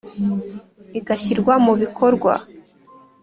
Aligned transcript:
igashyirwa 0.99 1.53
mu 1.65 1.73
bikorwa 1.81 2.33